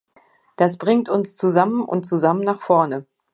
Das 0.55 0.79
bringt 0.79 1.09
uns 1.09 1.37
zusammen 1.37 1.83
und 1.83 2.07
zusammen 2.07 2.43
nach 2.43 2.59
vorne. 2.63 3.05